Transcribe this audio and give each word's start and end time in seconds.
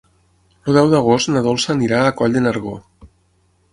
El 0.71 0.77
deu 0.77 0.87
d'agost 0.93 1.29
na 1.33 1.45
Dolça 1.49 1.71
anirà 1.75 1.99
a 2.07 2.15
Coll 2.23 2.39
de 2.39 2.43
Nargó. 2.47 2.75